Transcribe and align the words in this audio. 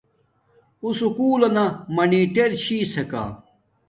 اُو 0.81 0.89
سکُول 0.99 1.39
لنا 1.49 1.65
مانیٹر 1.95 2.49
چھسکا 2.61 3.23